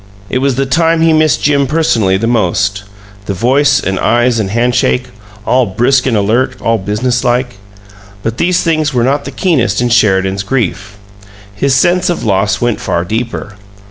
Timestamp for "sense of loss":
11.75-12.59